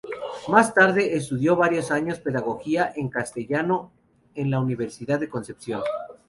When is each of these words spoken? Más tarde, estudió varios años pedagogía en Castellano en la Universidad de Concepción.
Más 0.47 0.73
tarde, 0.73 1.15
estudió 1.15 1.55
varios 1.55 1.91
años 1.91 2.17
pedagogía 2.17 2.91
en 2.95 3.07
Castellano 3.07 3.91
en 4.33 4.49
la 4.49 4.59
Universidad 4.59 5.19
de 5.19 5.29
Concepción. 5.29 5.83